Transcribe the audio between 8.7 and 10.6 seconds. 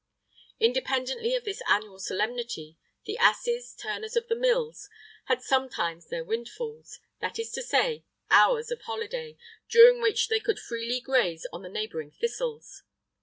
of holiday, during which they could